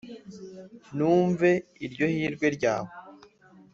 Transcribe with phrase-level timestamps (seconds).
[0.95, 1.49] Numve
[1.85, 2.91] iryo hirwe ryawe